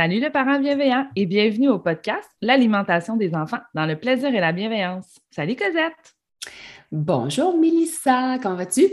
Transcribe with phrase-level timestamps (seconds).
[0.00, 4.40] Salut les parents bienveillants et bienvenue au podcast L'alimentation des enfants dans le plaisir et
[4.40, 5.18] la bienveillance.
[5.30, 6.16] Salut Cosette.
[6.90, 8.88] Bonjour Mélissa, comment vas-tu?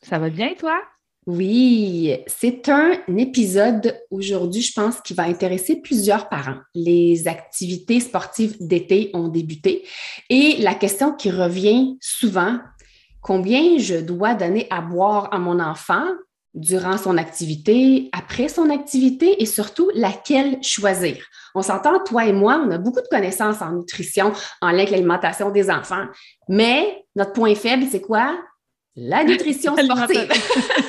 [0.00, 0.80] Ça va bien toi?
[1.26, 6.60] Oui, c'est un épisode aujourd'hui, je pense, qui va intéresser plusieurs parents.
[6.76, 9.82] Les activités sportives d'été ont débuté
[10.30, 12.60] et la question qui revient souvent,
[13.20, 16.06] combien je dois donner à boire à mon enfant
[16.56, 21.22] durant son activité, après son activité et surtout laquelle choisir.
[21.54, 24.90] On s'entend, toi et moi, on a beaucoup de connaissances en nutrition, en lien avec
[24.90, 26.06] l'alimentation des enfants,
[26.48, 28.38] mais notre point faible, c'est quoi?
[28.96, 30.28] La nutrition sportive.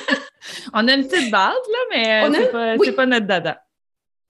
[0.72, 3.60] on a une petite base, là, mais euh, c'est pas, pas notre dada.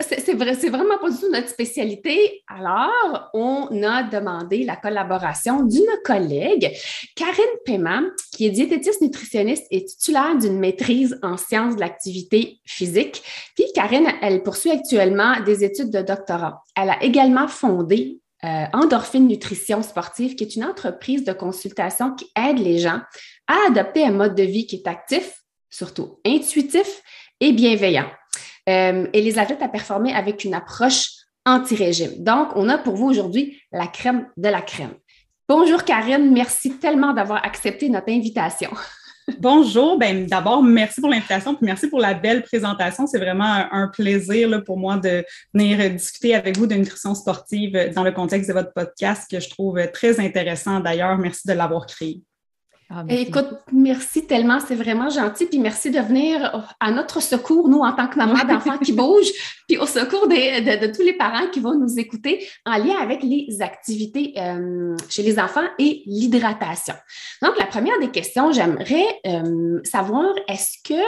[0.01, 2.45] C'est vrai, c'est vraiment pas du tout notre spécialité.
[2.47, 6.71] Alors, on a demandé la collaboration d'une collègue,
[7.17, 13.25] Karine Paiement, qui est diététiste nutritionniste et titulaire d'une maîtrise en sciences de l'activité physique.
[13.56, 16.62] Puis, Karine, elle poursuit actuellement des études de doctorat.
[16.77, 22.31] Elle a également fondé euh, Endorphine Nutrition Sportive, qui est une entreprise de consultation qui
[22.37, 23.01] aide les gens
[23.49, 27.03] à adopter un mode de vie qui est actif, surtout intuitif
[27.41, 28.09] et bienveillant.
[28.69, 31.11] Euh, et les athlètes à performer avec une approche
[31.47, 32.23] anti-régime.
[32.23, 34.95] Donc, on a pour vous aujourd'hui la crème de la crème.
[35.49, 38.71] Bonjour Karine, merci tellement d'avoir accepté notre invitation.
[39.41, 43.07] Bonjour, ben d'abord merci pour l'invitation puis merci pour la belle présentation.
[43.07, 45.25] C'est vraiment un, plaisir pour moi de
[45.55, 49.49] venir discuter avec vous de nutrition sportive dans le contexte de votre podcast que je
[49.49, 50.81] trouve très intéressant.
[50.81, 52.23] D'ailleurs, merci de l'avoir créé.
[52.91, 55.44] Ah, Écoute, merci tellement, c'est vraiment gentil.
[55.44, 59.32] Puis merci de venir à notre secours, nous, en tant que maman d'enfants qui bougent,
[59.69, 63.60] puis au secours de, tous les parents qui vont nous écouter en lien avec les
[63.60, 66.94] activités euh, chez les enfants et l'hydratation.
[67.43, 71.03] Donc, la première des questions, j'aimerais euh, savoir, est-ce que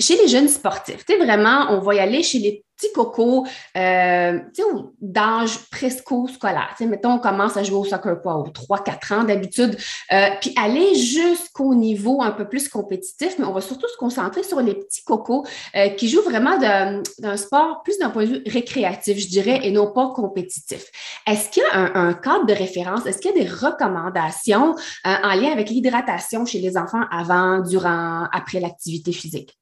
[0.00, 3.46] chez les jeunes sportifs, tu vraiment, on va y aller chez les petits cocos,
[3.76, 4.68] euh, tu sais,
[5.00, 6.74] d'âge presco-scolaire.
[6.76, 9.76] Tu sais, mettons, on commence à jouer au soccer quoi, aux 3-4 ans d'habitude,
[10.12, 14.42] euh, puis aller jusqu'au niveau un peu plus compétitif, mais on va surtout se concentrer
[14.42, 15.44] sur les petits cocos
[15.76, 19.70] euh, qui jouent vraiment d'un sport plus d'un point de vue récréatif, je dirais, et
[19.70, 20.86] non pas compétitif.
[21.26, 23.06] Est-ce qu'il y a un, un, cadre de référence?
[23.06, 24.74] Est-ce qu'il y a des recommandations
[25.04, 29.59] en lien avec l'hydratation chez les enfants avant, durant, après l'activité physique?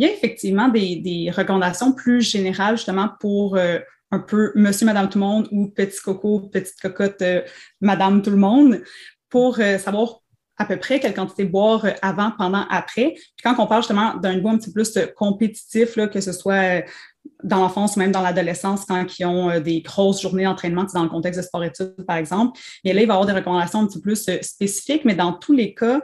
[0.00, 3.78] Il y a effectivement des, recommandations plus générales justement pour euh,
[4.10, 7.42] un peu monsieur, madame tout le monde ou petit coco, petite cocotte, euh,
[7.82, 8.82] madame tout le monde,
[9.28, 10.20] pour euh, savoir
[10.56, 13.12] à peu près quelle quantité boire avant, pendant, après.
[13.14, 16.32] Puis quand on parle justement d'un goût un petit peu plus compétitif, là, que ce
[16.32, 16.82] soit
[17.44, 21.08] dans l'enfance ou même dans l'adolescence, quand ils ont des grosses journées d'entraînement, dans le
[21.10, 23.98] contexte de sport-études, par exemple, et là, il va y avoir des recommandations un petit
[23.98, 26.00] peu plus spécifiques, mais dans tous les cas,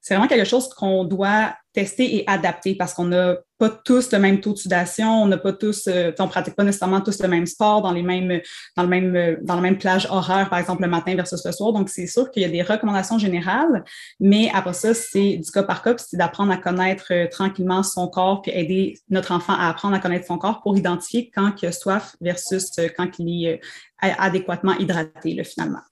[0.00, 4.18] c'est vraiment quelque chose qu'on doit tester et adapter parce qu'on n'a pas tous le
[4.18, 7.28] même taux de sudation, on n'a pas tous, euh, on pratique pas nécessairement tous le
[7.28, 8.40] même sport dans les mêmes,
[8.76, 11.72] dans le même, dans la même plage horaire, par exemple le matin versus le soir.
[11.72, 13.84] Donc c'est sûr qu'il y a des recommandations générales,
[14.18, 18.08] mais après ça c'est du cas par cas, c'est d'apprendre à connaître euh, tranquillement son
[18.08, 21.66] corps puis aider notre enfant à apprendre à connaître son corps pour identifier quand il
[21.66, 23.60] a soif versus euh, quand il est
[24.00, 25.82] adéquatement hydraté finalement.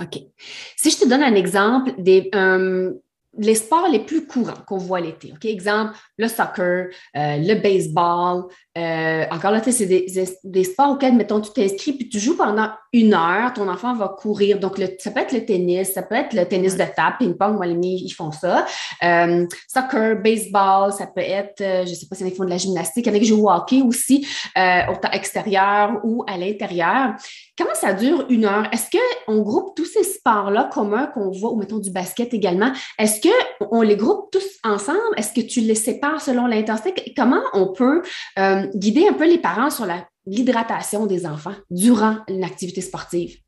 [0.00, 0.20] OK.
[0.76, 2.30] Si je te donne un exemple des,
[3.38, 5.32] les sports les plus courants qu'on voit l'été.
[5.32, 5.44] OK?
[5.44, 8.44] Exemple, le soccer, euh, le baseball,
[8.76, 10.06] euh, encore là, c'est des,
[10.44, 14.08] des, sports auxquels, mettons, tu t'inscris puis tu joues pendant une heure, ton enfant va
[14.08, 14.58] courir.
[14.58, 17.56] Donc, le, ça peut être le tennis, ça peut être le tennis de table, ping-pong,
[17.56, 18.66] moi, les ils font ça.
[19.02, 22.50] Euh, soccer, baseball, ça peut être, euh, je ne sais pas si ils font de
[22.50, 26.36] la gymnastique, il y en a qui jouent au hockey aussi, autant extérieur ou à
[26.36, 27.14] l'intérieur.
[27.56, 28.68] Comment ça dure une heure?
[28.72, 28.90] Est-ce
[29.26, 33.80] qu'on groupe tous ces sports-là communs qu'on voit, ou mettons du basket également, est-ce qu'on
[33.80, 34.98] les groupe tous ensemble?
[35.16, 37.14] Est-ce que tu les sépares selon l'intensité?
[37.16, 38.02] Comment on peut
[38.38, 39.86] euh, guider un peu les parents sur
[40.26, 43.38] l'hydratation des enfants durant une activité sportive?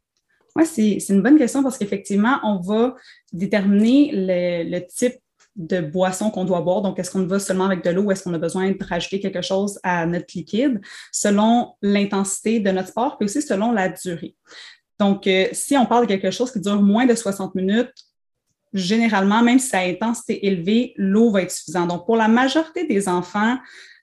[0.57, 2.97] Oui, c'est une bonne question parce qu'effectivement, on va
[3.33, 5.15] déterminer le, type
[5.55, 6.83] de boisson qu'on doit boire.
[6.83, 9.21] Donc, est-ce qu'on va seulement avec de l'eau ou est-ce qu'on a besoin de rajouter
[9.21, 10.81] quelque chose à notre liquide
[11.13, 14.35] selon l'intensité de notre sport, puis aussi selon la durée.
[14.99, 17.93] Donc, euh, si on parle de quelque chose qui dure moins de 60 minutes,
[18.73, 21.89] généralement, même si ça a intensité élevée, l'eau va être suffisante.
[21.89, 23.59] Donc, pour la majorité des enfants,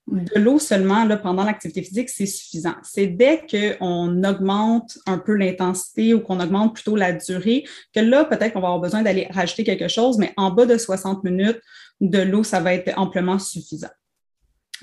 [0.08, 2.76] de l'eau seulement là, pendant l'activité physique, c'est suffisant.
[2.84, 8.24] C'est dès qu'on augmente un peu l'intensité ou qu'on augmente plutôt la durée que là,
[8.26, 11.60] peut-être qu'on va avoir besoin d'aller rajouter quelque chose, mais en bas de 60 minutes,
[12.02, 13.90] de l'eau, ça va être amplement suffisant.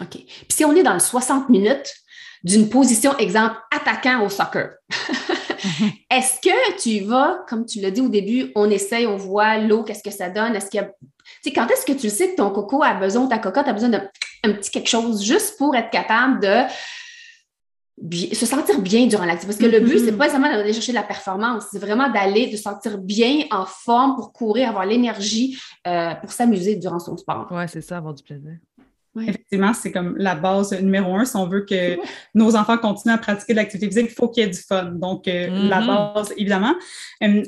[0.00, 0.08] OK.
[0.08, 1.94] Puis si on est dans le 60 minutes
[2.42, 4.70] d'une position, exemple, attaquant au soccer,
[6.10, 9.84] est-ce que tu vas, comme tu l'as dit au début, on essaye, on voit l'eau,
[9.84, 10.56] qu'est-ce que ça donne?
[10.56, 10.90] Est-ce qu'il y a
[11.54, 13.90] quand est-ce que tu sais que ton coco a besoin, ta cocotte a besoin
[14.44, 16.66] d'un petit quelque chose juste pour être capable de
[18.34, 19.58] se sentir bien durant l'activité.
[19.58, 20.16] Parce que le but, c'est mm-hmm.
[20.16, 23.64] pas seulement d'aller chercher de la performance, c'est vraiment d'aller de se sentir bien en
[23.64, 27.46] forme pour courir, avoir l'énergie euh, pour s'amuser durant son sport.
[27.50, 28.58] Oui, c'est ça, avoir du plaisir.
[29.20, 31.26] Effectivement, c'est comme la base numéro un.
[31.26, 31.98] Si on veut que
[32.34, 34.84] nos enfants continuent à pratiquer de l'activité physique, il faut qu'il y ait du fun.
[34.84, 36.14] Donc, euh, la mm-hmm.
[36.14, 36.74] base, évidemment.
[37.22, 37.42] Euh,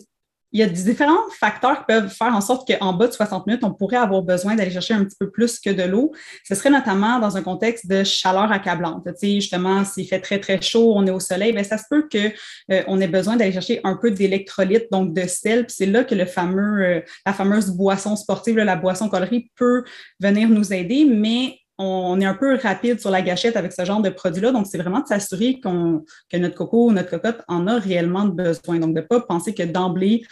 [0.55, 3.65] il y a différents facteurs qui peuvent faire en sorte qu'en bas de 60 minutes,
[3.65, 6.13] on pourrait avoir besoin d'aller chercher un petit peu plus que de l'eau.
[6.45, 9.03] Ce serait notamment dans un contexte de chaleur accablante.
[9.05, 11.85] Tu sais, justement, s'il fait très, très chaud, on est au soleil, bien, ça se
[11.91, 12.31] peut qu'on
[12.73, 15.67] euh, ait besoin d'aller chercher un peu d'électrolyte, donc de sel.
[15.67, 19.83] Puis c'est là que le fameux, euh, la fameuse boisson sportive, la boisson colorie, peut
[20.21, 24.01] venir nous aider, mais on est un peu rapide sur la gâchette avec ce genre
[24.01, 24.53] de produit-là.
[24.53, 28.79] Donc, c'est vraiment de s'assurer que notre coco ou notre cocotte en a réellement besoin.
[28.79, 30.23] Donc, de ne pas penser que d'emblée,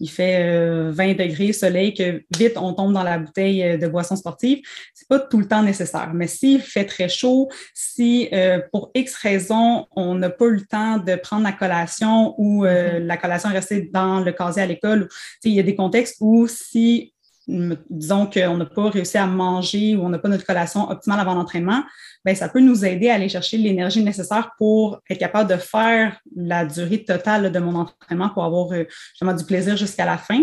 [0.00, 3.86] il fait 20 euh, degrés soleil, que vite on tombe dans la bouteille euh, de
[3.86, 4.60] boisson sportive.
[4.94, 6.12] C'est pas tout le temps nécessaire.
[6.14, 10.66] Mais s'il fait très chaud, si euh, pour X raison, on n'a pas eu le
[10.66, 12.98] temps de prendre la collation ou mm-hmm.
[12.98, 15.08] la collation est restée dans le casier à l'école,
[15.44, 17.12] il y a des contextes où si
[17.48, 21.34] disons qu'on n'a pas réussi à manger ou on n'a pas notre collation optimale avant
[21.34, 21.82] l'entraînement,
[22.24, 26.20] bien, ça peut nous aider à aller chercher l'énergie nécessaire pour être capable de faire
[26.36, 30.42] la durée totale de mon entraînement pour avoir euh, justement du plaisir jusqu'à la fin.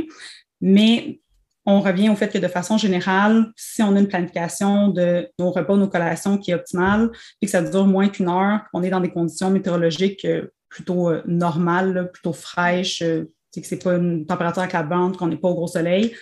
[0.60, 1.20] Mais
[1.66, 5.52] on revient au fait que de façon générale, si on a une planification de nos
[5.52, 7.12] repas, nos collations qui est optimale,
[7.42, 11.10] et que ça dure moins qu'une heure, on est dans des conditions météorologiques euh, plutôt
[11.10, 13.04] euh, normales, plutôt fraîches,
[13.62, 16.16] que ce n'est pas une température accablante, qu'on n'est pas au gros soleil,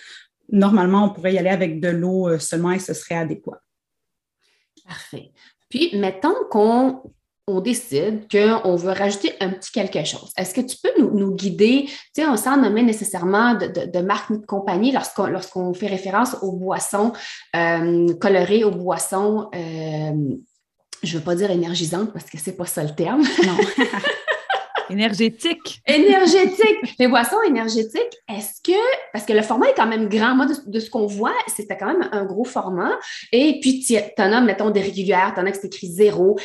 [0.50, 3.60] normalement, on pourrait y aller avec de l'eau euh, seulement et ce serait adéquat.
[4.86, 5.32] Parfait.
[5.68, 7.02] Puis, mettons qu'on
[7.48, 10.32] on décide qu'on veut rajouter un petit quelque chose.
[10.36, 14.40] Est-ce que tu peux nous, guider, tu sais, on s'en nommait nécessairement de, marque ni
[14.40, 17.12] de compagnie lorsqu'on lorsqu'on fait référence aux boissons
[17.54, 20.12] euh, colorées, aux boissons, euh,
[21.04, 23.22] je ne veux pas dire énergisantes parce que c'est pas ça le terme.
[23.22, 23.56] Non.
[24.90, 25.82] Énergétique.
[25.86, 26.96] Énergétique.
[26.98, 28.78] Les boissons énergétiques, est-ce que,
[29.12, 31.86] parce que le format est quand même grand, moi, de, ce qu'on voit, c'était quand
[31.86, 32.92] même un gros format.
[33.32, 36.38] Et puis, tu en as, mettons, des régulières, tu en as que c'est écrit zéro.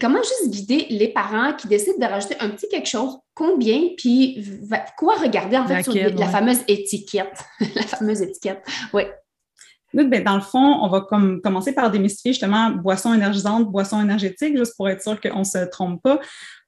[0.00, 4.44] Comment juste guider les parents qui décident de rajouter un petit quelque chose, combien, puis
[4.96, 7.44] quoi regarder en fait sur la fameuse étiquette?
[7.74, 9.02] la fameuse étiquette, oui.
[9.94, 14.56] Ben, dans le fond, on va comme, commencer par démystifier justement boissons énergisantes, boissons énergétiques,
[14.56, 16.18] juste pour être sûr qu'on ne se trompe pas.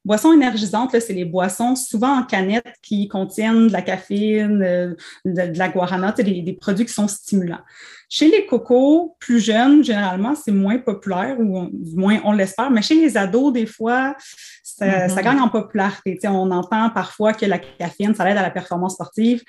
[0.06, 4.94] Boissons énergisantes, c'est les boissons souvent en canette qui contiennent de la caféine, euh,
[5.24, 7.58] de, la guarana, des, des, produits qui sont stimulants.
[8.08, 12.82] Chez les cocos plus jeunes, généralement, c'est moins populaire, ou du moins on l'espère, mais
[12.82, 14.14] chez les ados, des fois,
[14.62, 15.22] ça, mm-hmm.
[15.24, 16.28] gagne en popularité.
[16.28, 19.42] on entend parfois que la caféine, ça aide à la performance sportive.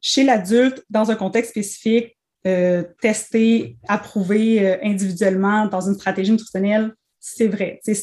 [0.00, 2.16] Chez l'adulte, dans un contexte spécifique,
[2.46, 7.78] euh, testé, approuvé euh, individuellement dans une stratégie nutritionnelle, c'est vrai.
[7.82, 7.94] C'est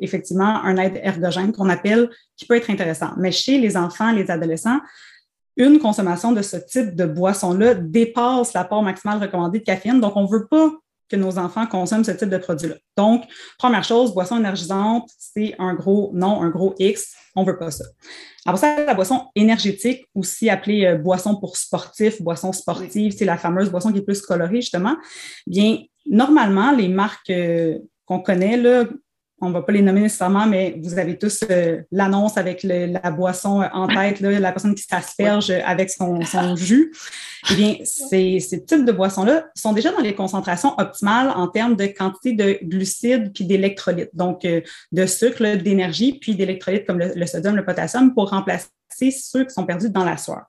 [0.00, 3.10] effectivement un aide ergogène qu'on appelle qui peut être intéressant.
[3.16, 4.78] Mais chez les enfants, les adolescents,
[5.56, 10.00] une consommation de ce type de boisson-là dépasse l'apport maximal recommandé de caféine.
[10.00, 10.70] Donc, on ne veut pas
[11.08, 12.74] que nos enfants consomment ce type de produit-là.
[12.96, 13.24] Donc,
[13.58, 17.14] première chose, boisson énergisante, c'est un gros non, un gros X.
[17.34, 17.84] On ne veut pas ça.
[18.44, 23.38] Après ça, la boisson énergétique, aussi appelée euh, boisson pour sportif, boisson sportive, c'est la
[23.38, 24.96] fameuse boisson qui est plus colorée, justement.
[25.46, 28.84] Bien, normalement, les marques euh, qu'on connaît, là,
[29.40, 33.10] on ne va pas les nommer nécessairement, mais vous avez tous euh, l'annonce avec la
[33.10, 36.24] boisson en tête, la personne qui s'asperge avec son,
[36.56, 36.94] jus.
[37.50, 41.86] Eh bien, ces, types de boissons-là sont déjà dans les concentrations optimales en termes de
[41.86, 47.26] quantité de glucides puis d'électrolytes, donc euh, de sucre, d'énergie, puis d'électrolytes comme le, le,
[47.26, 48.70] sodium, le potassium, pour remplacer
[49.10, 50.46] ceux qui sont perdus dans la sueur.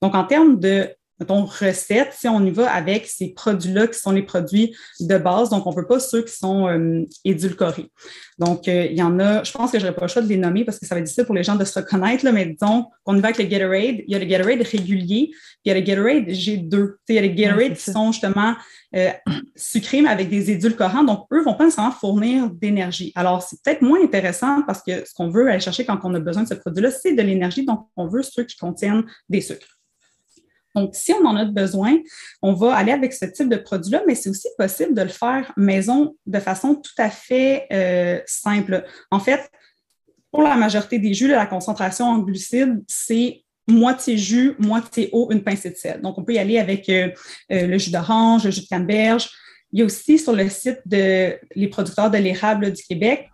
[0.00, 0.88] Donc, en termes de
[1.20, 5.50] mettons, recette, si on y va avec ces produits-là qui sont les produits de base,
[5.50, 7.90] donc on ne veut pas ceux qui sont euh, édulcorés.
[8.38, 10.28] Donc, euh, il y en a, je pense que je n'aurais pas le choix de
[10.28, 12.32] les nommer parce que ça va être difficile pour les gens de se reconnaître, là,
[12.32, 15.60] mais disons qu'on y va avec le Gatorade, il y a le Gatorade régulier, puis
[15.66, 16.94] il y a le Gatorade G2.
[17.08, 18.54] Il y a les Gatorade qui sont justement
[18.96, 19.10] euh,
[19.54, 23.12] sucrés, mais avec des édulcorants, donc eux ne vont pas nécessairement fournir d'énergie.
[23.14, 26.20] Alors, c'est peut-être moins intéressant parce que ce qu'on veut aller chercher quand on a
[26.20, 29.79] besoin de ce produit-là, c'est de l'énergie, donc on veut ceux qui contiennent des sucres.
[30.80, 31.98] Donc, si on en a besoin,
[32.40, 35.52] on va aller avec ce type de produit-là, mais c'est aussi possible de le faire
[35.56, 38.84] maison de façon tout à fait euh, simple.
[39.10, 39.50] En fait,
[40.30, 45.42] pour la majorité des jus, la concentration en glucides, c'est moitié jus, moitié eau, une
[45.42, 46.00] pincée de sel.
[46.00, 47.10] Donc, on peut y aller avec euh,
[47.52, 49.30] euh, le jus d'orange, le jus de canneberge,
[49.72, 53.30] il y a aussi sur le site de les producteurs de l'érable du Québec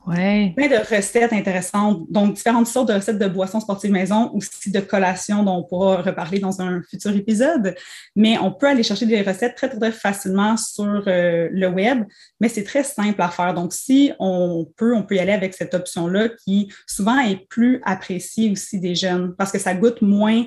[0.54, 4.80] plein de recettes intéressantes, donc différentes sortes de recettes de boissons sportives maison, aussi de
[4.80, 7.74] collations dont on pourra reparler dans un futur épisode.
[8.14, 12.04] Mais on peut aller chercher des recettes très, très, facilement sur euh, le web,
[12.40, 13.54] mais c'est très simple à faire.
[13.54, 17.80] Donc, si on peut, on peut y aller avec cette option-là qui souvent est plus
[17.84, 20.44] appréciée aussi des jeunes parce que ça goûte moins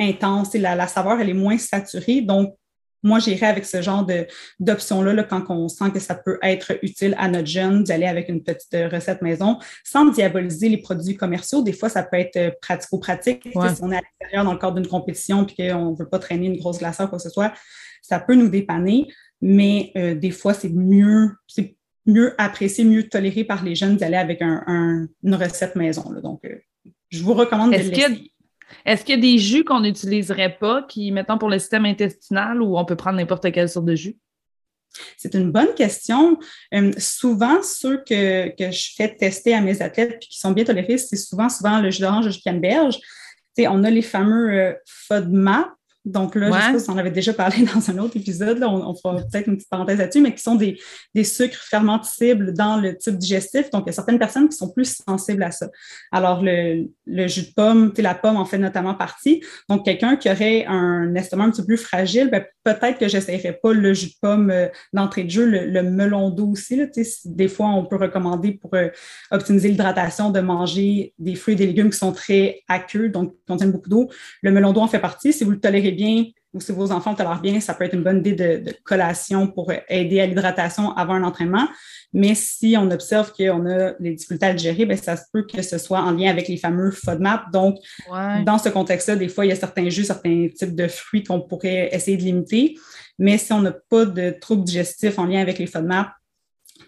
[0.00, 2.22] intense et la, la saveur, elle est moins saturée.
[2.22, 2.56] Donc,
[3.02, 4.06] moi, j'irais avec ce genre
[4.60, 8.28] d'option-là là, quand on sent que ça peut être utile à notre jeune d'aller avec
[8.28, 11.62] une petite recette maison sans diaboliser les produits commerciaux.
[11.62, 13.42] Des fois, ça peut être euh, pratico-pratique.
[13.44, 16.18] Si on est à l'extérieur dans le cadre d'une compétition et qu'on ne veut pas
[16.18, 17.52] traîner une grosse glaceur quoi que ce soit,
[18.02, 19.08] ça peut nous dépanner,
[19.40, 24.16] mais euh, des fois, c'est mieux, c'est mieux apprécié, mieux toléré par les jeunes d'aller
[24.16, 26.10] avec un, une recette maison.
[26.10, 26.20] Là.
[26.20, 26.56] Donc, euh,
[27.10, 28.31] je vous recommande de.
[28.84, 32.62] Est-ce qu'il y a des jus qu'on n'utiliserait pas, qui, mettons, pour le système intestinal,
[32.62, 34.16] ou on peut prendre n'importe quelle sorte de jus?
[35.16, 36.38] C'est une bonne question.
[36.74, 40.98] Euh, souvent, ceux que, je fais tester à mes athlètes et qui sont bien tolérés,
[40.98, 41.48] c'est souvent,
[41.80, 42.98] le jus d'orange, le jus de canneberge.
[43.58, 44.74] on a les fameux euh,
[46.04, 48.58] donc là, je ne sais pas si on avait déjà parlé dans un autre épisode,
[48.58, 50.76] là, on, fera peut-être une petite parenthèse là-dessus, mais qui sont des,
[51.22, 53.70] sucres fermentibles dans le type digestif.
[53.70, 55.68] Donc, il y a certaines personnes qui sont plus sensibles à ça.
[56.10, 59.42] Alors, le, jus de pomme, la pomme en fait notamment partie.
[59.68, 63.16] Donc, quelqu'un qui aurait un estomac un petit peu plus fragile, ben, peut-être que je
[63.16, 66.76] n'essayerais pas le jus de pomme euh, d'entrée de jeu, le, melon d'eau aussi.
[66.76, 66.86] Là,
[67.24, 68.88] des fois, on peut recommander pour euh,
[69.30, 73.44] optimiser l'hydratation de manger des fruits et des légumes qui sont très aqueux, donc qui
[73.46, 74.10] contiennent beaucoup d'eau.
[74.42, 75.32] Le melon d'eau en fait partie.
[75.32, 78.02] Si vous le tolérez bien ou si vos enfants tolèrent bien, ça peut être une
[78.02, 81.66] bonne idée de, collation pour aider à l'hydratation avant un entraînement.
[82.12, 85.46] Mais si on observe qu'on a des difficultés à le gérer, bien, ça se peut
[85.46, 87.50] que ce soit en lien avec les fameux FODMAP.
[87.52, 87.76] Donc,
[88.44, 91.40] dans ce contexte-là, des fois, il y a certains jus, certains types de fruits qu'on
[91.40, 92.76] pourrait essayer de limiter.
[93.18, 96.10] Mais si on n'a pas de troubles digestifs en lien avec les FODMAP,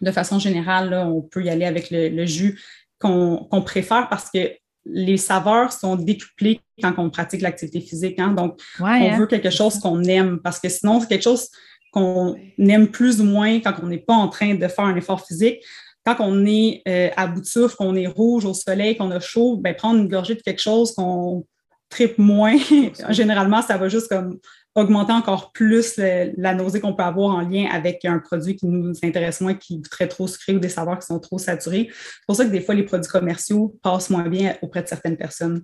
[0.00, 2.60] de façon générale, on peut y aller avec le, jus
[2.98, 4.52] qu'on préfère parce que
[4.86, 8.18] les saveurs sont décuplées quand on pratique l'activité physique.
[8.18, 8.32] Hein.
[8.32, 9.16] Donc, on hein.
[9.16, 11.48] veut quelque chose qu'on aime parce que sinon, c'est quelque chose
[11.92, 15.24] qu'on aime plus ou moins quand on n'est pas en train de faire un effort
[15.24, 15.64] physique.
[16.04, 19.20] Quand on est euh, à bout de souffle, qu'on est rouge au soleil, qu'on a
[19.20, 21.46] chaud, ben, prendre une gorgée de quelque chose qu'on
[21.88, 22.56] tripe moins,
[23.10, 24.38] généralement, ça va juste comme
[24.74, 28.92] augmenter encore plus la nausée qu'on peut avoir en lien avec un produit qui nous
[29.02, 31.90] intéresse moins, qui est trop sucré ou des saveurs qui sont trop saturés.
[31.92, 35.16] C'est pour ça que des fois, les produits commerciaux passent moins bien auprès de certaines
[35.16, 35.62] personnes.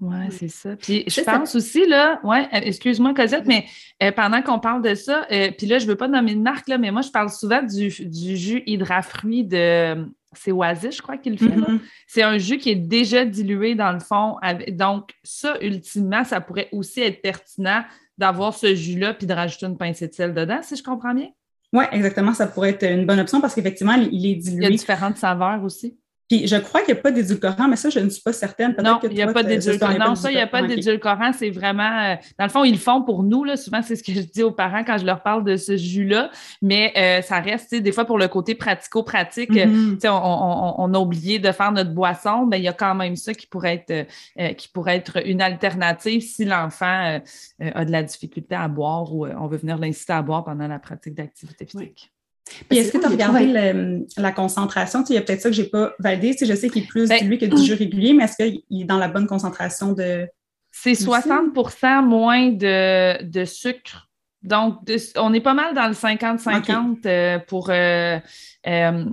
[0.00, 0.76] Oui, c'est ça.
[0.76, 3.64] Puis je pense aussi, là, ouais, euh, excuse-moi, Cosette, mais
[4.02, 6.40] euh, pendant qu'on parle de ça, euh, puis là, je ne veux pas nommer de
[6.40, 10.06] marque, là, mais moi, je parle souvent du, du jus hydrafruit de
[10.38, 11.56] c'est Oasis, je crois qu'il le fait.
[11.56, 11.80] Mm-hmm.
[12.06, 14.36] C'est un jus qui est déjà dilué dans le fond.
[14.70, 17.82] donc, ça, ultimement, ça pourrait aussi être pertinent
[18.18, 21.28] d'avoir ce jus-là puis de rajouter une pincée de sel dedans, si je comprends bien?
[21.72, 22.32] Oui, exactement.
[22.32, 24.58] Ça pourrait être une bonne option parce qu'effectivement, il est dilué.
[24.58, 25.98] Il y a différentes saveurs aussi.
[26.28, 28.74] Puis je crois qu'il n'y a pas d'édulcorant, mais ça, je ne suis pas certaine.
[28.82, 29.98] Non, il n'y a pas d'édulcorant.
[29.98, 31.32] Non, ça, il n'y a pas d'édulcorant.
[31.32, 32.02] C'est vraiment.
[32.02, 33.44] Euh, dans le fond, ils le font pour nous.
[33.44, 33.56] Là.
[33.56, 36.30] Souvent, c'est ce que je dis aux parents quand je leur parle de ce jus-là.
[36.62, 40.08] Mais euh, ça reste, des fois, pour le côté pratico-pratique, mm-hmm.
[40.08, 42.44] on, on, a oublié de faire notre boisson.
[42.46, 44.08] Mais il y a quand même ça qui pourrait être,
[44.40, 47.20] euh, qui pourrait être une alternative si l'enfant
[47.60, 50.80] a de la difficulté à boire ou on veut venir l'inciter à boire pendant la
[50.80, 52.12] pratique d'activité physique.
[52.70, 55.04] Est-ce que tu as regardé la concentration?
[55.08, 56.36] il y a peut-être ça que je n'ai pas validé.
[56.40, 58.84] je sais qu'il est plus ben, dilué que du jus régulier, mais est-ce qu'il est
[58.84, 60.26] dans la bonne concentration de.
[60.70, 64.05] C'est 60% moins de, sucre
[64.46, 64.78] Donc,
[65.16, 67.70] on est pas mal dans le 50-50 pour
[68.66, 69.04] euh,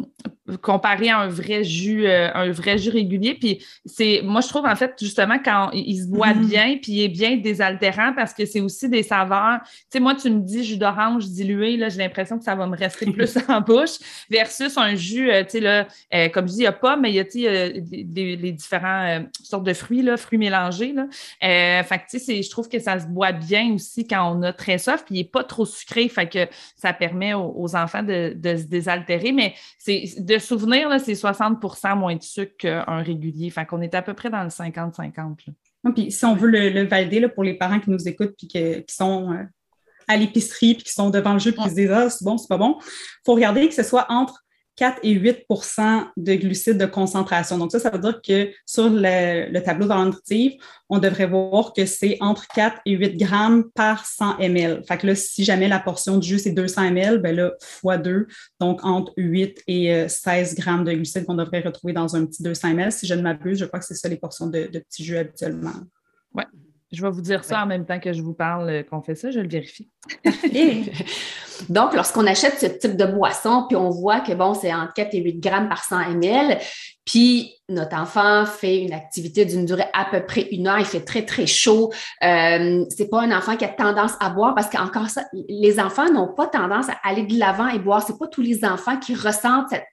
[0.62, 3.36] comparé à un vrai jus, euh, un vrai jus régulier.
[3.36, 6.48] Puis c'est, moi, je trouve en fait justement quand il se boit mm-hmm.
[6.48, 9.60] bien, puis il est bien désaltérant parce que c'est aussi des saveurs.
[9.63, 12.66] Tu sais, moi, tu me dis jus d'orange dilué, là, j'ai l'impression que ça va
[12.66, 14.00] me rester plus en bouche
[14.30, 15.88] versus un jus, euh, tu sais, là,
[16.30, 19.24] comme je dis, il n'y a pas, mais il y a, tu sais, les, différents
[19.44, 20.94] sortes de fruits, là, fruits mélangés.
[20.94, 21.06] Là.
[21.84, 24.52] fait que, tu sais, je trouve que ça se boit bien aussi quand on a
[24.52, 28.58] très soif, puis n'est pas trop sucré, fait que ça permet aux, enfants de, de
[28.58, 29.32] se désaltérer.
[29.32, 33.50] Mais c'est de souvenir, c'est 60% moins de sucre qu'un régulier.
[33.50, 35.36] Fait qu'on est à peu près dans le 50-50.
[35.94, 39.34] Puis si on veut le, valider pour les parents qui nous écoutent puis qui sont
[39.34, 39.44] euh,
[40.08, 42.38] à l'épicerie puis qui sont devant le jeu puis qui se disent Ah, c'est bon,
[42.38, 44.43] c'est pas bon, il faut regarder que ce soit entre
[44.75, 47.58] 4 et 8% de glucides de concentration.
[47.58, 49.94] Donc, ça, ça veut dire que sur le, tableau de
[50.89, 54.84] on devrait voir que c'est entre 4 et 8 grammes par 100 ml.
[54.88, 57.98] Fait que là, si jamais la portion de jus, c'est 200 ml, ben là, fois
[57.98, 58.27] 2,
[58.60, 62.42] donc entre 8 et 16 euh, grammes de glucides qu'on devrait retrouver dans un petit
[62.42, 62.92] 200 ml.
[62.92, 65.18] Si je ne m'abuse, je crois que c'est ça les portions de, de petits jus
[65.18, 65.74] habituellement.
[66.34, 66.44] Oui.
[66.94, 69.16] Je vais vous dire ça en même temps que je vous parle euh, qu'on fait
[69.16, 69.90] ça, je le vérifie.
[71.70, 75.16] Donc, lorsqu'on achète ce type de boisson, puis on voit que bon, c'est entre 4
[75.16, 76.60] et 8 grammes par 100 ml,
[77.04, 81.04] puis notre enfant fait une activité d'une durée à peu près une heure, il fait
[81.04, 81.92] très, très chaud.
[82.24, 86.12] Euh, c'est pas un enfant qui a tendance à boire parce qu'encore ça, les enfants
[86.12, 88.04] n'ont pas tendance à aller de l'avant et boire.
[88.06, 89.86] C'est pas tous les enfants qui ressentent cette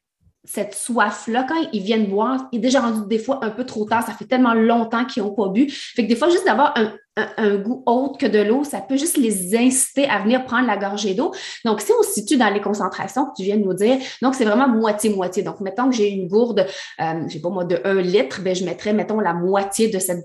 [0.45, 3.85] cette soif-là, quand ils viennent boire, il est déjà rendu des fois un peu trop
[3.85, 4.05] tard.
[4.07, 5.69] Ça fait tellement longtemps qu'ils n'ont pas bu.
[5.71, 9.19] Fait que des fois, juste d'avoir un, goût autre que de l'eau, ça peut juste
[9.19, 11.35] les inciter à venir prendre la gorgée d'eau.
[11.67, 14.35] Donc, si on se situe dans les concentrations que tu viens de nous dire, donc
[14.35, 15.43] c'est vraiment moitié-moitié.
[15.43, 16.67] Donc, mettons que j'ai une gourde,
[17.01, 19.99] euh, je sais pas moi, de 1 litre, ben, je mettrais, mettons, la moitié de
[19.99, 20.25] cette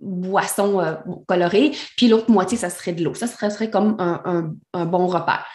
[0.00, 0.94] boisson euh,
[1.28, 3.14] colorée, puis l'autre moitié, ça serait de l'eau.
[3.14, 5.46] Ça serait, comme un, un bon repère.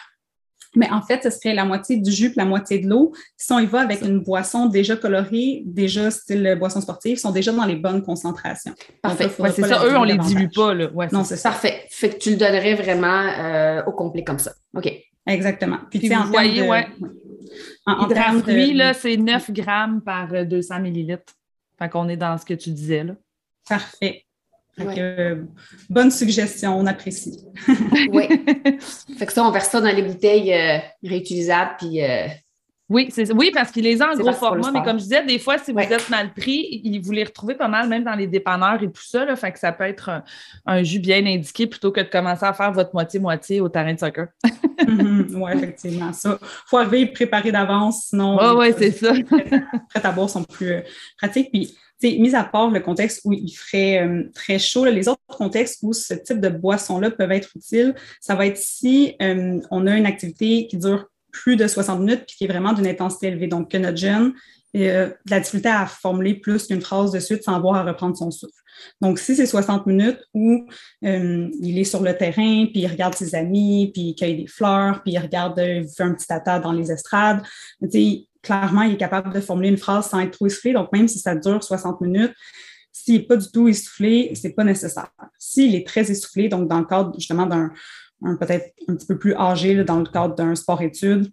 [0.76, 3.12] Mais en fait, ce serait la moitié du jus et la moitié de l'eau.
[3.36, 7.52] Si on y va avec une boisson déjà colorée, déjà style boisson sportive, sont déjà
[7.52, 8.74] dans les bonnes concentrations.
[9.02, 9.28] Parfait.
[9.28, 9.84] c'est ça.
[9.84, 10.74] Eux, on les dilue pas.
[10.74, 10.88] Là.
[11.12, 11.50] non, c'est ça.
[11.50, 11.86] Parfait.
[11.90, 14.52] Fait que tu le donnerais vraiment euh, au complet comme ça.
[14.76, 14.92] OK.
[15.26, 15.78] Exactement.
[15.90, 16.86] Puis, Puis vous voyez, ouais.
[17.86, 21.34] En, termes de là, c'est 9 grammes par 200 euh, millilitres.
[21.78, 23.14] Fait qu'on est dans ce que tu disais, là.
[23.68, 24.24] Parfait.
[24.80, 25.42] Euh,
[25.88, 27.44] bonne suggestion, on apprécie.
[28.12, 28.28] oui.
[29.18, 32.02] Fait que ça, on verse ça dans les bouteilles euh, réutilisables, puis.
[32.02, 32.26] Euh,
[32.88, 35.58] oui, oui, parce qu'il les a en gros format, mais comme je disais, des fois,
[35.58, 38.90] si vous êtes mal pris, vous les retrouvez pas mal, même dans les dépanneurs et
[38.90, 39.24] tout ça.
[39.24, 40.24] Là, fait que ça peut être
[40.66, 43.98] un, jus bien indiqué plutôt que de commencer à faire votre moitié-moitié au terrain de
[43.98, 44.26] soccer.
[44.80, 45.28] Mhm.
[45.34, 46.10] oui, effectivement.
[46.14, 46.38] Ça.
[46.40, 48.38] Il faut arriver préparé d'avance, sinon.
[48.38, 49.12] Oui, oui, c'est ça.
[49.90, 50.82] Prêt à boire sont plus
[51.18, 51.50] pratiques.
[51.52, 55.80] Puis, mis à part le contexte où il ferait euh, très chaud, les autres contextes
[55.82, 59.96] où ce type de boisson-là peuvent être utiles, ça va être si euh, on a
[59.96, 63.46] une activité qui dure plus de 60 minutes puis qui est vraiment d'une intensité élevée.
[63.46, 64.32] Donc, que notre jeune
[64.76, 68.16] euh, de la difficulté à formuler plus qu'une phrase de suite sans avoir à reprendre
[68.16, 68.54] son souffle.
[69.00, 70.66] Donc, si c'est 60 minutes où
[71.02, 75.02] il est sur le terrain, puis il regarde ses amis, puis il cueille des fleurs,
[75.02, 77.42] puis il regarde, il fait un petit tata dans les estrades,
[78.42, 80.72] clairement, il est capable de formuler une phrase sans être trop essoufflé.
[80.72, 82.34] Donc, même si ça dure 60 minutes,
[82.92, 85.10] s'il n'est pas du tout essoufflé, ce n'est pas nécessaire.
[85.38, 87.70] S'il est très essoufflé, donc dans le cadre justement d'un
[88.38, 91.30] peut-être un petit peu plus âgé, dans le cadre d'un sport-études,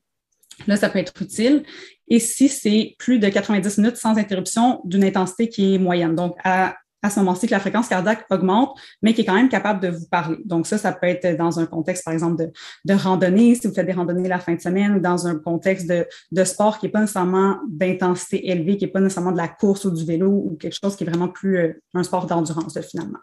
[0.67, 1.63] là, ça peut être utile.
[2.07, 6.37] Et si c'est plus de 90 minutes sans interruption d'une intensité qui est moyenne, donc
[6.43, 9.81] à à ce moment-ci que la fréquence cardiaque augmente, mais qui est quand même capable
[9.81, 10.37] de vous parler.
[10.45, 12.49] Donc ça, ça peut être dans un contexte, par exemple,
[12.85, 15.87] de, randonnée, si vous faites des randonnées la fin de semaine, ou dans un contexte
[15.87, 19.85] de, sport qui n'est pas nécessairement d'intensité élevée, qui n'est pas nécessairement de la course
[19.85, 23.19] ou du vélo, ou quelque chose qui est vraiment plus euh, un sport d'endurance, finalement.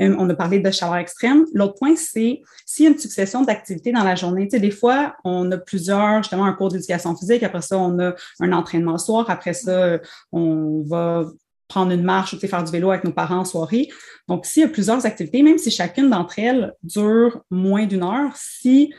[0.00, 1.44] Euh, on a parlé de chaleur extrême.
[1.52, 4.48] L'autre point, c'est s'il y a une succession d'activités dans la journée.
[4.48, 7.42] Tu sais, des fois, on a plusieurs, justement, un cours d'éducation physique.
[7.42, 9.26] Après ça, on a un entraînement soir.
[9.28, 9.98] Après ça,
[10.32, 11.26] on va
[11.70, 13.88] prendre une marche ou faire du vélo avec nos parents en soirée.
[14.28, 18.32] Donc, s'il y a plusieurs activités, même si chacune d'entre elles dure moins d'une heure,
[18.34, 18.92] si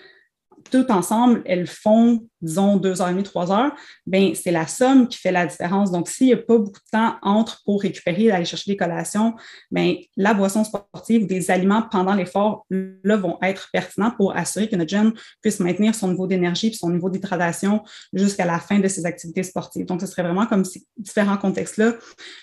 [0.70, 3.72] tout ensemble, elles font disons, deux heures et demie, trois heures,
[4.06, 5.92] ben c'est la somme qui fait la différence.
[5.92, 9.36] Donc, s'il n'y a pas beaucoup de temps entre pour récupérer, aller chercher des collations,
[9.70, 14.68] ben la boisson sportive ou des aliments pendant l'effort, là, vont être pertinents pour assurer
[14.68, 18.80] que notre jeune puisse maintenir son niveau d'énergie et son niveau d'hydratation jusqu'à la fin
[18.80, 19.86] de ses activités sportives.
[19.86, 21.94] Donc, ce serait vraiment comme ces différents contextes-là.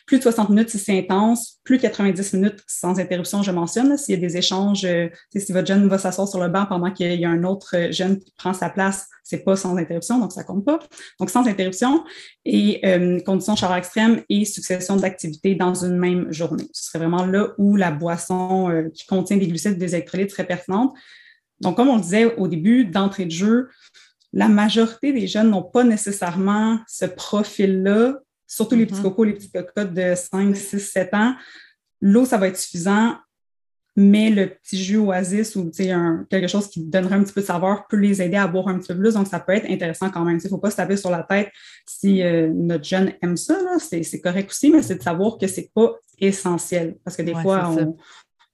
[0.07, 3.97] Plus de 60 minutes si c'est intense, plus de 90 minutes sans interruption, je mentionne.
[3.99, 6.91] S'il y a des échanges, euh, si votre jeune va s'asseoir sur le banc pendant
[6.91, 10.19] qu'il y a un autre euh, jeune qui prend sa place, c'est pas sans interruption,
[10.19, 10.79] donc ça compte pas.
[11.21, 12.05] Donc, sans interruption
[12.45, 16.69] et euh, conditions de chaleur extrême et succession d'activités dans une même journée.
[16.73, 20.47] Ce serait vraiment là où la boisson euh, qui contient des glucides, des électrolytes serait
[20.47, 20.95] pertinente.
[21.61, 23.69] Donc, comme on le disait au début, d'entrée de jeu,
[24.33, 29.03] la majorité des jeunes n'ont pas nécessairement ce profil-là, surtout les petits mm-hmm.
[29.03, 31.35] cocos, les petits cocottes de 5, 6, 7 ans.
[32.01, 33.17] L'eau, ça va être suffisant,
[34.01, 37.47] mais le petit jus oasis ou un, quelque chose qui donnerait un petit peu de
[37.47, 39.15] saveur peut les aider à boire un petit peu plus.
[39.15, 40.39] Donc, ça peut être intéressant quand même.
[40.39, 41.51] Il ne faut pas se taper sur la tête
[41.85, 43.59] si euh, notre jeune aime ça.
[43.81, 46.97] C'est correct aussi, mais c'est de savoir que ce n'est pas essentiel.
[47.05, 47.97] Parce que des fois, on,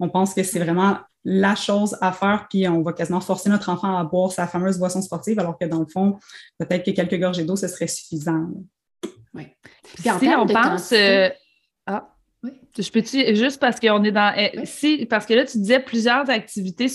[0.00, 3.68] on, pense que c'est vraiment la chose à faire, puis on va quasiment forcer notre
[3.68, 6.18] enfant à boire sa fameuse boisson sportive, alors que dans le fond,
[6.58, 8.48] peut-être que quelques gorgées d'eau, ce serait suffisant.
[9.34, 9.48] Oui.
[9.98, 10.92] si on pense.
[10.92, 11.28] Euh,
[11.84, 12.14] ah.
[12.76, 13.02] Je peux
[13.34, 14.32] juste parce qu'on est dans.
[14.36, 16.86] Eh, si, parce que là, tu disais plusieurs activités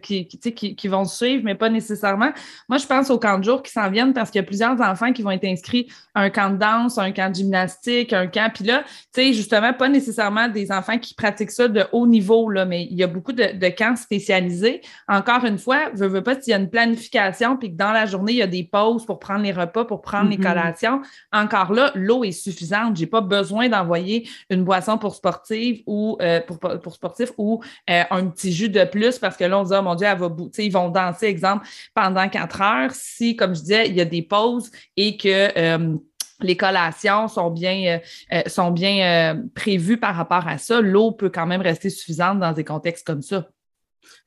[0.00, 2.30] qui, qui, qui, vont suivre, mais pas nécessairement.
[2.66, 4.80] Moi, je pense aux camps de jour qui s'en viennent parce qu'il y a plusieurs
[4.80, 8.26] enfants qui vont être inscrits à un camp de danse, un camp de gymnastique, un
[8.26, 8.50] camp.
[8.54, 12.48] Puis là, tu sais, justement, pas nécessairement des enfants qui pratiquent ça de haut niveau,
[12.48, 14.80] là, mais il y a beaucoup de, de camps spécialisés.
[15.08, 18.06] Encore une fois, je veux pas s'il y a une planification, puis que dans la
[18.06, 20.42] journée, il y a des pauses pour prendre les repas, pour prendre les mm-hmm.
[20.42, 21.02] collations.
[21.34, 22.96] Encore là, l'eau est suffisante.
[22.96, 28.02] J'ai pas besoin d'envoyer une boisson pour sportive ou euh, pour, pour sportif ou euh,
[28.10, 30.18] un petit jus de plus parce que là, on se dit, oh mon Dieu, elle
[30.18, 30.28] va
[30.58, 32.90] ils vont danser, exemple, pendant quatre heures.
[32.92, 35.96] Si, comme je disais, il y a des pauses et que euh,
[36.40, 37.98] les collations sont bien,
[38.46, 42.62] sont bien prévues par rapport à ça, l'eau peut quand même rester suffisante dans des
[42.62, 43.48] contextes comme ça.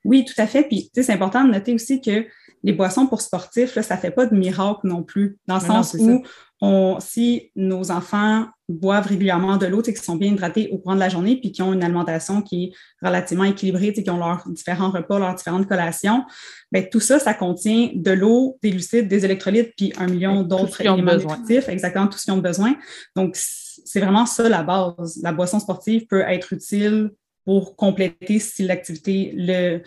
[0.04, 0.64] Oui, tout à fait.
[0.64, 2.26] Puis, c'est important de noter aussi que
[2.64, 5.62] les boissons pour sportifs, là, ça ne fait pas de miracle non plus, dans le
[5.62, 6.24] sens où
[6.62, 11.00] on, si nos enfants boivent régulièrement de l'eau, qui sont bien hydratés au courant de
[11.00, 12.72] la journée, puis qui ont une alimentation qui est
[13.06, 16.24] relativement équilibrée, qui ont leurs différents repas, leurs différentes collations,
[16.72, 20.82] bien, tout ça, ça contient de l'eau, des glucides, des électrolytes, puis un million d'autres
[20.82, 22.76] éléments nutritifs, exactement tout ce qu'ils ont besoin.
[23.16, 25.20] Donc, c'est vraiment ça la base.
[25.24, 27.12] La boisson sportive peut être utile
[27.46, 29.82] pour compléter si l'activité le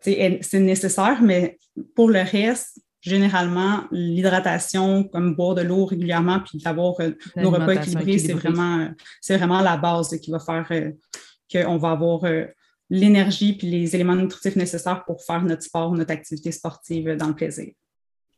[0.00, 1.58] c'est nécessaire, mais
[1.94, 7.74] pour le reste, généralement, l'hydratation, comme boire de l'eau régulièrement, puis d'avoir euh, nos repas
[7.74, 8.88] équilibrés, c'est vraiment,
[9.28, 10.92] vraiment la base qui va faire euh,
[11.50, 12.44] qu'on va avoir euh,
[12.90, 17.34] l'énergie puis les éléments nutritifs nécessaires pour faire notre sport, notre activité sportive dans le
[17.34, 17.72] plaisir.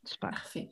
[0.04, 0.30] Super.
[0.30, 0.70] Parfait.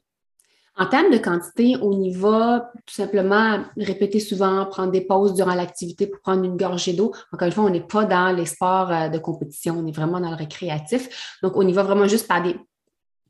[0.80, 5.56] En termes de quantité, on y va tout simplement répéter souvent, prendre des pauses durant
[5.56, 7.12] l'activité pour prendre une gorgée d'eau.
[7.32, 10.20] Encore une fois, on n'est pas dans les sports euh, de compétition, on est vraiment
[10.20, 11.36] dans le récréatif.
[11.42, 12.54] Donc, on y va vraiment juste par des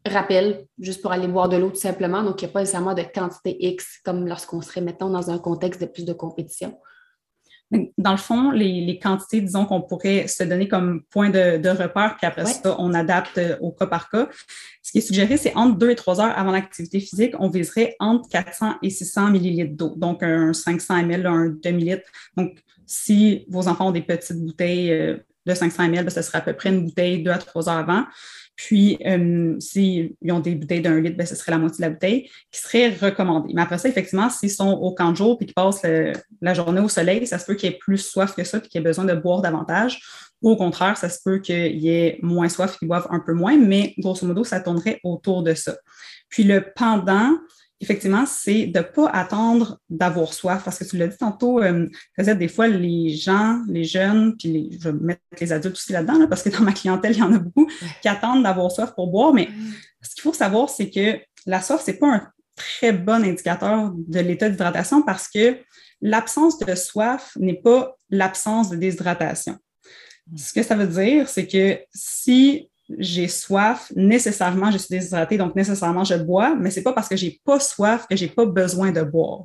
[0.07, 2.23] rappels, juste pour aller boire de l'eau tout simplement.
[2.23, 5.39] Donc, il n'y a pas nécessairement de quantité X comme lorsqu'on serait, mettons, dans un
[5.39, 6.79] contexte de plus de compétition.
[7.99, 12.27] Dans le fond, les, quantités, disons, qu'on pourrait se donner comme point de, repère, puis
[12.27, 14.29] après ça, on adapte euh, au cas par cas.
[14.83, 17.95] Ce qui est suggéré, c'est entre 2 et 3 heures avant l'activité physique, on viserait
[18.01, 22.09] entre 400 et 600 millilitres d'eau, donc un 500 ml, un demi-litre.
[22.39, 26.41] Donc, si vos enfants ont des petites bouteilles euh, de 500 ml, ce serait à
[26.43, 28.05] peu près une bouteille 2 à 3 heures avant.
[28.55, 31.91] Puis, euh, s'ils ont des bouteilles d'un litre, ben, ce serait la moitié de la
[31.91, 33.53] bouteille qui serait recommandée.
[33.55, 35.83] Mais après ça, effectivement, s'ils sont au camp de jour et qu'ils passent
[36.41, 38.61] la journée au soleil, ça se peut qu'il y ait plus soif que ça et
[38.61, 40.01] qu'ils aient besoin de boire davantage.
[40.43, 43.33] Ou au contraire, ça se peut qu'il y ait moins soif qu'ils boivent un peu
[43.33, 45.77] moins, mais grosso modo, ça tournerait autour de ça.
[46.29, 47.39] Puis le pendant,
[47.81, 51.89] effectivement, c'est de ne pas attendre d'avoir soif, parce que tu l'as dit tantôt, euh,
[52.19, 56.27] des fois, les gens, les jeunes, puis les, je vais mettre les adultes aussi là-dedans,
[56.29, 57.71] parce que dans ma clientèle, il y en a beaucoup
[58.03, 59.49] qui attendent d'avoir soif pour boire, mais
[60.03, 63.93] ce qu'il faut savoir, c'est que la soif, ce n'est pas un très bon indicateur
[63.95, 65.59] de l'état d'hydratation parce que
[66.01, 69.57] l'absence de soif n'est pas l'absence de déshydratation.
[70.37, 75.55] Ce que ça veut dire, c'est que si j'ai soif, nécessairement, je suis déshydratée, donc
[75.55, 78.47] nécessairement, je bois, mais ce n'est pas parce que j'ai pas soif que j'ai pas
[78.47, 79.45] besoin de boire.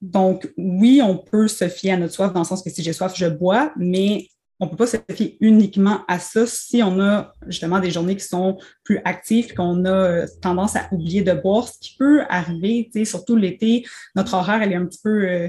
[0.00, 2.92] Donc, oui, on peut se fier à notre soif dans le sens que si j'ai
[2.92, 4.28] soif, je bois, mais
[4.60, 8.16] on ne peut pas se fier uniquement à ça si on a justement des journées
[8.16, 12.22] qui sont plus actives, qu'on a euh, tendance à oublier de boire, ce qui peut
[12.28, 15.48] arriver, surtout l'été, notre horaire, elle est un petit peu euh,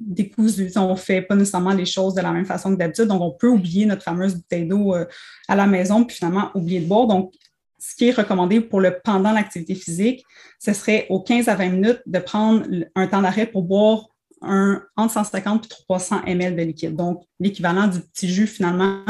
[0.00, 0.70] décousu.
[0.76, 3.06] On ne fait pas nécessairement les choses de la même façon que d'habitude.
[3.06, 5.04] Donc, on peut oublier notre fameuse bouteille d'eau euh,
[5.48, 7.06] à la maison, puis finalement oublier de boire.
[7.06, 7.32] Donc,
[7.78, 10.24] ce qui est recommandé pour le pendant l'activité physique,
[10.58, 14.08] ce serait aux 15 à 20 minutes de prendre un temps d'arrêt pour boire
[14.42, 16.96] un, entre 150 et 300 ml de liquide.
[16.96, 19.04] Donc, l'équivalent du petit jus finalement.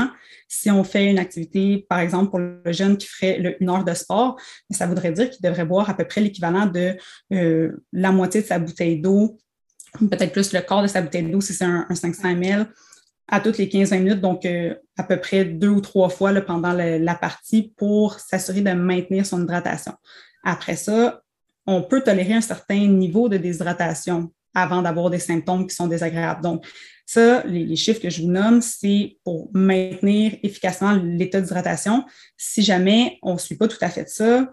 [0.50, 3.92] Si on fait une activité, par exemple, pour le jeune qui ferait une heure de
[3.92, 6.96] sport, ça voudrait dire qu'il devrait boire à peu près l'équivalent de
[7.34, 9.36] euh, la moitié de sa bouteille d'eau
[9.98, 12.66] peut-être plus le quart de sa bouteille d'eau si c'est un, 500 ml
[13.30, 16.72] à toutes les 15 minutes, donc euh, à peu près deux ou trois fois pendant
[16.72, 19.92] la partie pour s'assurer de maintenir son hydratation.
[20.42, 21.20] Après ça,
[21.66, 24.32] on peut tolérer un certain niveau de déshydratation.
[24.54, 26.42] avant d'avoir des symptômes qui sont désagréables.
[26.42, 26.66] Donc,
[27.06, 32.04] ça, les, chiffres que je vous nomme, c'est pour maintenir efficacement l'état d'hydratation.
[32.36, 34.52] Si jamais on ne suit pas tout à fait ça,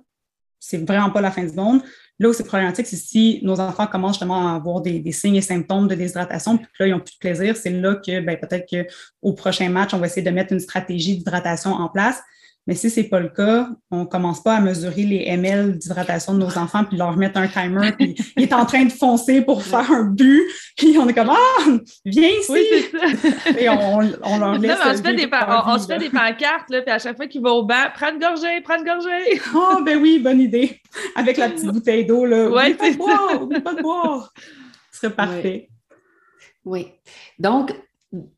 [0.59, 1.81] c'est vraiment pas la fin du monde.
[2.19, 5.41] Là où c'est problématique, c'est si nos enfants commencent justement à avoir des, signes et
[5.41, 8.65] symptômes de déshydratation, puis là, ils n'ont plus de plaisir, c'est là que ben, peut-être
[8.69, 12.21] qu'au prochain match, on va essayer de mettre une stratégie d'hydratation en place.
[12.67, 15.77] Mais si ce n'est pas le cas, on ne commence pas à mesurer les ml
[15.77, 18.91] d'hydratation de nos enfants puis leur mettre un timer, puis il est en train de
[18.91, 20.41] foncer pour faire un but,
[20.75, 21.65] puis on est comme Ah,
[22.05, 22.51] viens ici!
[22.51, 22.63] Oui,
[23.59, 24.77] Et on, on, leur laisse.
[24.83, 27.43] on se fait, des, on, se fait des pancartes, là, puis à chaque fois qu'ils
[27.43, 29.39] vont au banc, prends une gorgée, prends une gorgée!
[29.55, 30.81] oh, ben oui, bonne idée!
[31.15, 32.49] Avec la petite bouteille d'eau, là.
[32.49, 34.33] Oui, pas de boire, oublie pas de boire!
[34.91, 35.69] Ce serait parfait.
[36.63, 36.87] oui.
[37.37, 37.75] Donc,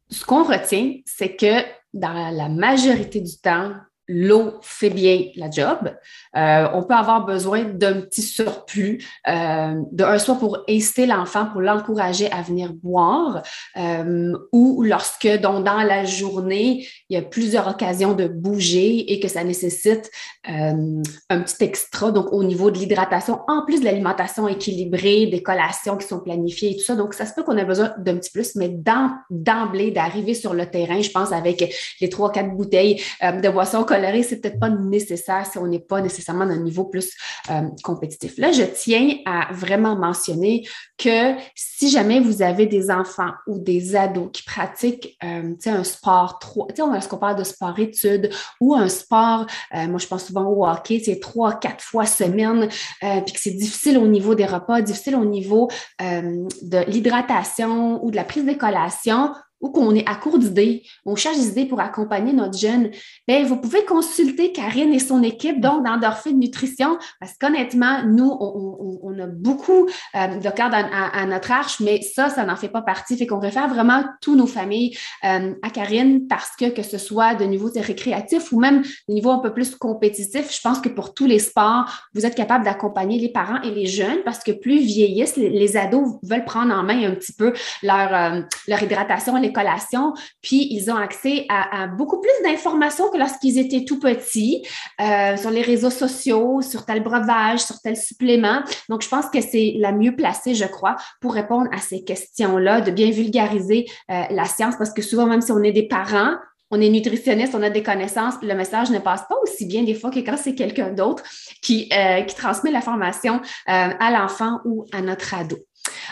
[0.09, 1.63] ce qu'on retient, c'est que
[1.93, 3.73] dans la majorité du temps,
[4.08, 5.93] l'eau fait bien la job.
[6.36, 11.62] Euh, on peut avoir besoin d'un petit surplus, euh, de soit pour inciter l'enfant, pour
[11.62, 13.43] l'encourager à venir boire,
[13.78, 19.28] euh, ou lorsque dans la journée, il y a plusieurs occasions de bouger et que
[19.28, 20.10] ça nécessite
[20.46, 25.98] un petit extra, donc au niveau de l'hydratation, en plus de l'alimentation équilibrée, des collations
[25.98, 26.96] qui sont planifiées et tout ça.
[26.96, 30.65] Donc, ça se peut qu'on ait besoin d'un petit plus, mais d'emblée, d'arriver sur le
[30.65, 33.84] terrain, je pense, avec les trois, quatre bouteilles de boissons
[34.23, 37.12] c'est peut-être pas nécessaire si on n'est pas nécessairement à un niveau plus
[37.49, 38.38] euh, compétitif.
[38.38, 43.95] Là, je tiens à vraiment mentionner que si jamais vous avez des enfants ou des
[43.95, 48.29] ados qui pratiquent euh, un sport, trop, est-ce qu'on parle de sport-études
[48.60, 52.67] ou un sport, euh, moi je pense souvent au hockey, c'est trois, quatre fois semaine,
[52.99, 58.15] puis que c'est difficile au niveau des repas, difficile au niveau de l'hydratation ou de
[58.15, 59.31] la prise de collation,
[59.62, 62.91] ou qu'on est à court d'idées, on cherche des idées pour accompagner notre jeune,
[63.28, 69.17] bien, vous pouvez consulter Karine et son équipe, donc d'Endorphine Nutrition, parce qu'honnêtement, nous, on,
[69.20, 73.17] a beaucoup euh, de cadres à, notre arche, mais ça, ça n'en fait pas partie.
[73.17, 77.36] Fait qu'on réfère vraiment tous nos familles euh, à Karine parce que, que ce soit
[77.36, 81.13] de niveau récréatif ou même de niveau un peu plus compétitif, je pense que pour
[81.13, 84.80] tous les sports, vous êtes capable d'accompagner les parents et les jeunes parce que plus
[84.80, 90.13] vieillissent, les, ados veulent prendre en main un petit peu leur, euh, leur hydratation, collations,
[90.41, 94.65] puis ils ont accès à, beaucoup plus d'informations que lorsqu'ils étaient tout petits
[95.01, 98.62] euh, sur les réseaux sociaux, sur tel breuvage, sur tel supplément.
[98.89, 102.81] Donc, je pense que c'est la mieux placée, je crois, pour répondre à ces questions-là,
[102.81, 106.36] de bien vulgariser euh, la science, parce que souvent, même si on est des parents,
[106.69, 109.93] on est nutritionniste, on a des connaissances, le message ne passe pas aussi bien des
[109.93, 111.23] fois que quand c'est quelqu'un d'autre
[111.62, 115.57] qui, euh, qui transmet l'information à l'enfant ou à notre ado.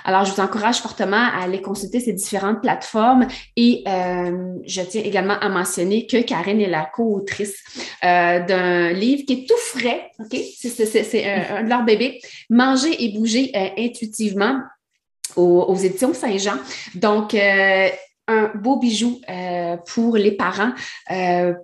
[0.04, 5.02] Alors, je vous encourage fortement à aller consulter ces différentes plateformes et euh, je tiens
[5.04, 7.56] également à mentionner que Karine est la co-autrice
[8.04, 10.38] euh, d'un livre qui est tout frais, OK?
[10.60, 14.60] C'est un, de leurs bébés, Manger et bouger euh, intuitivement
[15.36, 16.56] aux, éditions Saint-Jean.
[16.94, 19.20] Donc, un beau bijou
[19.88, 20.72] pour les parents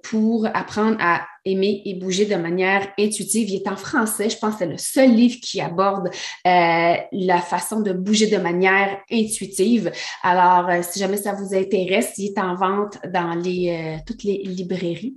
[0.04, 3.50] pour apprendre à aimer et bouger de manière intuitive.
[3.50, 4.30] Il est en français.
[4.30, 8.38] Je pense que c'est le seul livre qui aborde euh, la façon de bouger de
[8.38, 9.92] manière intuitive.
[10.24, 14.24] Alors, euh, si jamais ça vous intéresse, il est en vente dans les, euh, toutes
[14.24, 15.16] les librairies.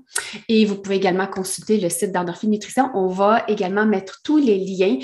[0.49, 2.91] Et vous pouvez également consulter le site d'Endorphine Nutrition.
[2.95, 4.99] On va également mettre tous les liens,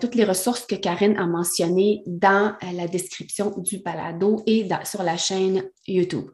[0.00, 5.16] toutes les ressources que Karine a mentionnées dans la description du balado et sur la
[5.16, 6.30] chaîne YouTube.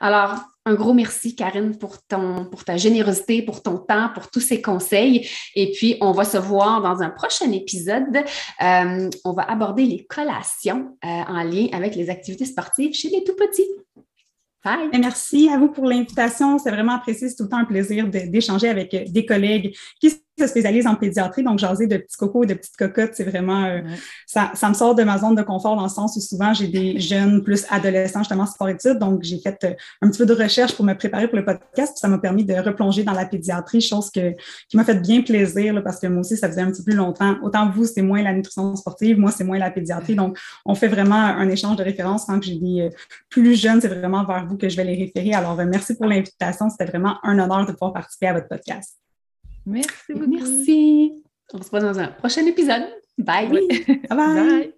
[0.00, 4.40] Alors, un gros merci, Karine, pour, ton, pour ta générosité, pour ton temps, pour tous
[4.40, 5.28] ces conseils.
[5.54, 8.16] Et puis, on va se voir dans un prochain épisode.
[8.62, 13.22] Euh, on va aborder les collations euh, en lien avec les activités sportives chez les
[13.22, 13.68] tout-petits.
[14.64, 14.90] Bye.
[14.98, 16.58] merci à vous pour l'invitation.
[16.58, 17.28] C'est vraiment apprécié.
[17.28, 21.42] C'est tout le temps un plaisir d'échanger avec des collègues qui se spécialise en pédiatrie,
[21.42, 23.80] donc jaser de petits cocos et de petites cocottes, c'est vraiment, euh,
[24.26, 26.68] ça, ça, me sort de ma zone de confort dans le sens où souvent j'ai
[26.68, 29.72] des jeunes plus adolescents justement sport-études, donc j'ai fait euh,
[30.02, 32.44] un petit peu de recherche pour me préparer pour le podcast, puis ça m'a permis
[32.44, 34.32] de replonger dans la pédiatrie, chose que,
[34.68, 36.90] qui m'a fait bien plaisir là, parce que moi aussi ça faisait un petit peu
[36.90, 37.36] plus longtemps.
[37.42, 40.88] Autant vous c'est moins la nutrition sportive, moi c'est moins la pédiatrie, donc on fait
[40.88, 42.90] vraiment un échange de références quand j'ai des euh,
[43.30, 45.32] plus jeunes, c'est vraiment vers vous que je vais les référer.
[45.32, 49.05] Alors merci pour l'invitation, c'était vraiment un honneur de pouvoir participer à votre podcast.
[49.66, 50.30] Merci beaucoup.
[50.30, 51.24] Merci.
[51.52, 52.82] On se voit dans un prochain épisode.
[53.18, 53.48] Bye.
[54.08, 54.08] Bye.
[54.10, 54.72] bye.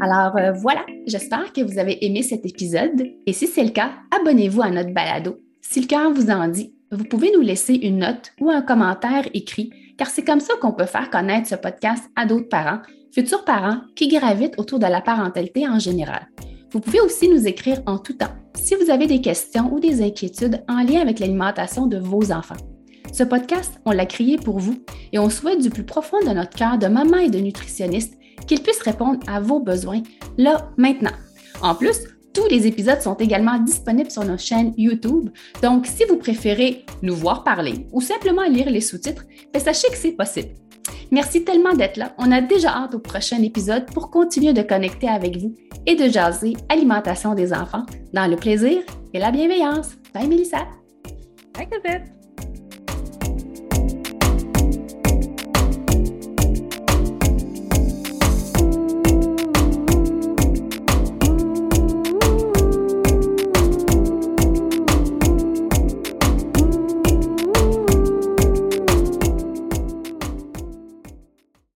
[0.00, 3.92] Alors euh, voilà, j'espère que vous avez aimé cet épisode et si c'est le cas,
[4.10, 5.38] abonnez-vous à notre balado.
[5.62, 9.28] Si le cœur vous en dit, vous pouvez nous laisser une note ou un commentaire
[9.34, 12.80] écrit car c'est comme ça qu'on peut faire connaître ce podcast à d'autres parents,
[13.12, 16.28] futurs parents qui gravitent autour de la parentalité en général.
[16.70, 20.02] Vous pouvez aussi nous écrire en tout temps si vous avez des questions ou des
[20.02, 22.56] inquiétudes en lien avec l'alimentation de vos enfants.
[23.12, 24.76] Ce podcast, on l'a créé pour vous
[25.12, 28.14] et on souhaite du plus profond de notre cœur de maman et de nutritionniste
[28.46, 30.02] qu'il puisse répondre à vos besoins
[30.36, 31.12] là, maintenant.
[31.62, 31.98] En plus,
[32.32, 35.30] tous les épisodes sont également disponibles sur nos chaînes YouTube.
[35.62, 39.96] Donc, si vous préférez nous voir parler ou simplement lire les sous-titres, ben, sachez que
[39.96, 40.50] c'est possible.
[41.10, 42.14] Merci tellement d'être là.
[42.18, 45.54] On a déjà hâte au prochain épisode pour continuer de connecter avec vous
[45.86, 48.82] et de jaser alimentation des enfants dans le plaisir
[49.14, 49.96] et la bienveillance.
[50.14, 50.66] Bye Mélissa.
[51.54, 52.17] Bye Cosette.